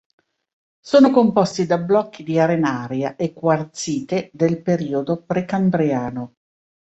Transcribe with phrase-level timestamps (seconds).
[0.83, 6.37] Sono composti da blocchi di arenaria e quarzite del periodo Precambriano.